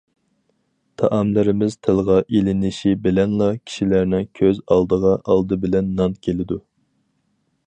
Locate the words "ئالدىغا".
4.67-5.15